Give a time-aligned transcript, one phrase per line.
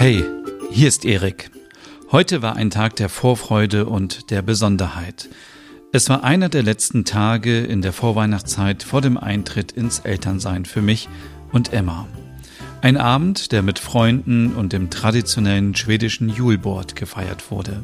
[0.00, 0.24] Hey,
[0.70, 1.50] hier ist Erik.
[2.12, 5.28] Heute war ein Tag der Vorfreude und der Besonderheit.
[5.92, 10.82] Es war einer der letzten Tage in der Vorweihnachtszeit vor dem Eintritt ins Elternsein für
[10.82, 11.08] mich
[11.50, 12.06] und Emma.
[12.80, 17.82] Ein Abend, der mit Freunden und dem traditionellen schwedischen Julbord gefeiert wurde.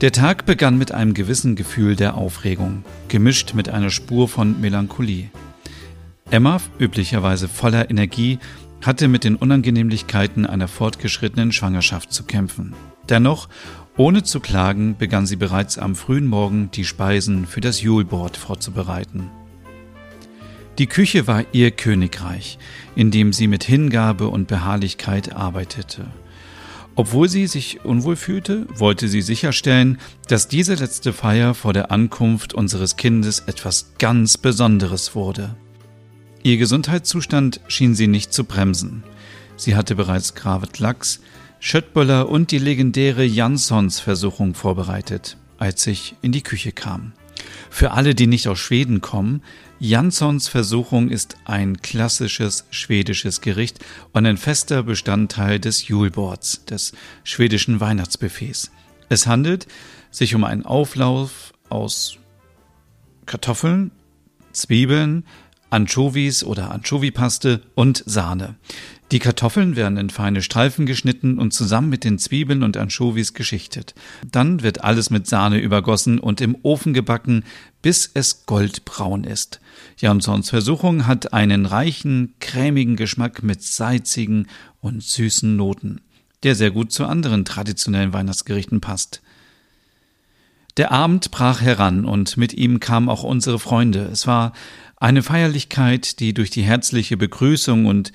[0.00, 5.28] Der Tag begann mit einem gewissen Gefühl der Aufregung, gemischt mit einer Spur von Melancholie.
[6.30, 8.38] Emma, üblicherweise voller Energie,
[8.82, 12.74] hatte mit den Unangenehmlichkeiten einer fortgeschrittenen Schwangerschaft zu kämpfen.
[13.08, 13.48] Dennoch,
[13.96, 19.30] ohne zu klagen, begann sie bereits am frühen Morgen die Speisen für das Julbord vorzubereiten.
[20.78, 22.58] Die Küche war ihr Königreich,
[22.96, 26.06] in dem sie mit Hingabe und Beharrlichkeit arbeitete.
[26.94, 32.54] Obwohl sie sich unwohl fühlte, wollte sie sicherstellen, dass diese letzte Feier vor der Ankunft
[32.54, 35.56] unseres Kindes etwas ganz Besonderes wurde.
[36.44, 39.04] Ihr Gesundheitszustand schien sie nicht zu bremsen.
[39.56, 41.20] Sie hatte bereits Gravet Lachs,
[41.60, 47.12] Schöttböller und die legendäre Janssons-Versuchung vorbereitet, als ich in die Küche kam.
[47.70, 49.42] Für alle, die nicht aus Schweden kommen,
[49.78, 53.78] Janssons Versuchung ist ein klassisches schwedisches Gericht
[54.12, 58.72] und ein fester Bestandteil des Julbords, des schwedischen Weihnachtsbuffets.
[59.08, 59.68] Es handelt
[60.10, 62.18] sich um einen Auflauf aus
[63.26, 63.92] Kartoffeln,
[64.52, 65.24] Zwiebeln,
[65.72, 68.56] Anchovies oder Anchoviepaste und Sahne.
[69.10, 73.94] Die Kartoffeln werden in feine Streifen geschnitten und zusammen mit den Zwiebeln und Anchovies geschichtet.
[74.30, 77.44] Dann wird alles mit Sahne übergossen und im Ofen gebacken,
[77.82, 79.60] bis es goldbraun ist.
[79.98, 84.48] Jansons Versuchung hat einen reichen, cremigen Geschmack mit salzigen
[84.80, 86.00] und süßen Noten,
[86.42, 89.20] der sehr gut zu anderen traditionellen Weihnachtsgerichten passt.
[90.78, 94.08] Der Abend brach heran und mit ihm kamen auch unsere Freunde.
[94.10, 94.54] Es war
[95.02, 98.12] eine Feierlichkeit, die durch die herzliche Begrüßung und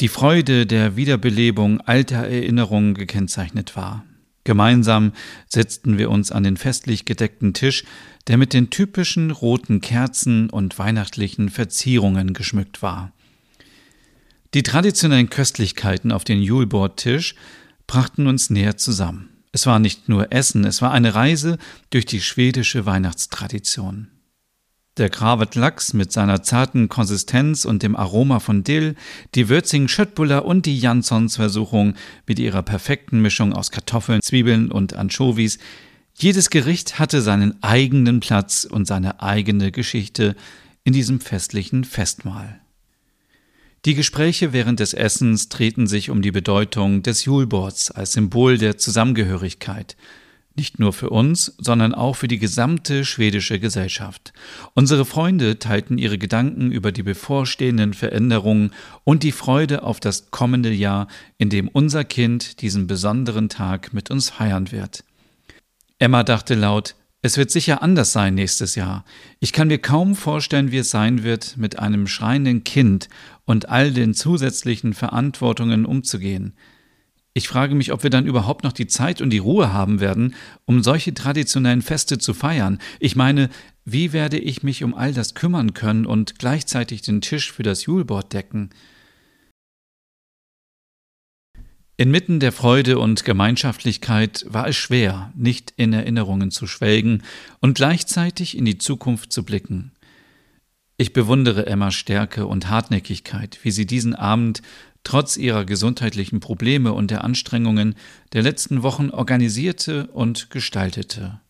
[0.00, 4.04] die Freude der Wiederbelebung alter Erinnerungen gekennzeichnet war.
[4.42, 5.12] Gemeinsam
[5.48, 7.84] setzten wir uns an den festlich gedeckten Tisch,
[8.26, 13.12] der mit den typischen roten Kerzen und weihnachtlichen Verzierungen geschmückt war.
[14.54, 17.36] Die traditionellen Köstlichkeiten auf den Julbordtisch
[17.86, 19.28] brachten uns näher zusammen.
[19.52, 21.58] Es war nicht nur Essen, es war eine Reise
[21.90, 24.08] durch die schwedische Weihnachtstradition.
[24.98, 28.94] Der Kravet Lachs mit seiner zarten Konsistenz und dem Aroma von Dill,
[29.34, 31.94] die würzigen Schöttbuller und die Janssons Versuchung
[32.26, 35.58] mit ihrer perfekten Mischung aus Kartoffeln, Zwiebeln und Anchovies.
[36.14, 40.36] Jedes Gericht hatte seinen eigenen Platz und seine eigene Geschichte
[40.84, 42.60] in diesem festlichen Festmahl.
[43.86, 48.76] Die Gespräche während des Essens drehten sich um die Bedeutung des Julbords als Symbol der
[48.76, 49.96] Zusammengehörigkeit–
[50.56, 54.32] nicht nur für uns, sondern auch für die gesamte schwedische Gesellschaft.
[54.74, 58.72] Unsere Freunde teilten ihre Gedanken über die bevorstehenden Veränderungen
[59.04, 61.08] und die Freude auf das kommende Jahr,
[61.38, 65.04] in dem unser Kind diesen besonderen Tag mit uns feiern wird.
[65.98, 69.04] Emma dachte laut, es wird sicher anders sein nächstes Jahr.
[69.38, 73.08] Ich kann mir kaum vorstellen, wie es sein wird, mit einem schreienden Kind
[73.44, 76.54] und all den zusätzlichen Verantwortungen umzugehen.
[77.34, 80.34] Ich frage mich, ob wir dann überhaupt noch die Zeit und die Ruhe haben werden,
[80.66, 82.78] um solche traditionellen Feste zu feiern.
[83.00, 83.48] Ich meine,
[83.84, 87.86] wie werde ich mich um all das kümmern können und gleichzeitig den Tisch für das
[87.86, 88.70] Julbord decken?
[91.96, 97.22] Inmitten der Freude und Gemeinschaftlichkeit war es schwer, nicht in Erinnerungen zu schwelgen
[97.60, 99.91] und gleichzeitig in die Zukunft zu blicken.
[101.02, 104.62] Ich bewundere Emmas Stärke und Hartnäckigkeit, wie sie diesen Abend
[105.02, 107.96] trotz ihrer gesundheitlichen Probleme und der Anstrengungen
[108.34, 111.40] der letzten Wochen organisierte und gestaltete.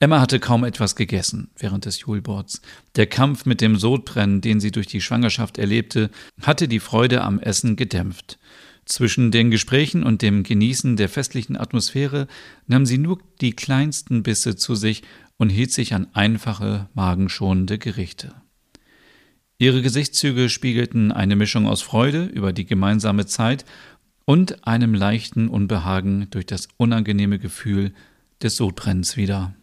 [0.00, 2.60] Emma hatte kaum etwas gegessen während des Julbords.
[2.96, 6.10] Der Kampf mit dem Sodbrennen, den sie durch die Schwangerschaft erlebte,
[6.42, 8.38] hatte die Freude am Essen gedämpft.
[8.84, 12.28] Zwischen den Gesprächen und dem Genießen der festlichen Atmosphäre
[12.66, 15.02] nahm sie nur die kleinsten Bisse zu sich
[15.38, 18.34] und hielt sich an einfache, magenschonende Gerichte.
[19.58, 23.64] Ihre Gesichtszüge spiegelten eine Mischung aus Freude über die gemeinsame Zeit
[24.26, 27.94] und einem leichten Unbehagen durch das unangenehme Gefühl
[28.42, 29.54] des Sodbrennens wider.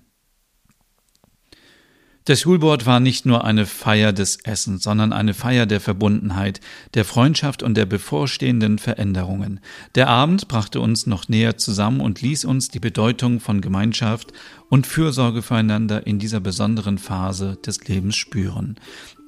[2.25, 6.62] Das Schulbord war nicht nur eine Feier des Essens, sondern eine Feier der Verbundenheit,
[6.94, 9.60] der Freundschaft und der bevorstehenden Veränderungen.
[9.96, 14.31] Der Abend brachte uns noch näher zusammen und ließ uns die Bedeutung von Gemeinschaft
[14.70, 18.78] und Fürsorge füreinander in dieser besonderen Phase des Lebens spüren.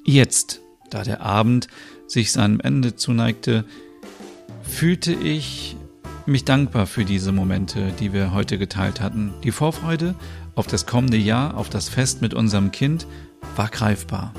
[0.06, 1.68] Jetzt, da der Abend
[2.06, 3.66] sich seinem Ende zuneigte,
[4.62, 5.76] fühlte ich
[6.24, 9.34] mich dankbar für diese Momente, die wir heute geteilt hatten.
[9.44, 10.14] Die Vorfreude
[10.56, 13.06] auf das kommende Jahr, auf das Fest mit unserem Kind,
[13.54, 14.32] war greifbar.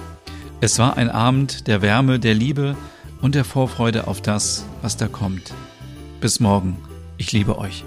[0.59, 2.75] Es war ein Abend der Wärme, der Liebe
[3.21, 5.53] und der Vorfreude auf das, was da kommt.
[6.19, 6.77] Bis morgen.
[7.17, 7.85] Ich liebe euch.